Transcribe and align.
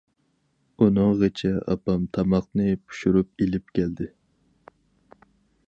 ئۇنىڭغىچە 0.85 1.51
ئاپام 1.73 2.07
تاماقنى 2.17 2.73
پۇشۇرۇپ 2.85 3.45
ئېلىپ 3.45 3.69
كەلدى. 3.79 4.09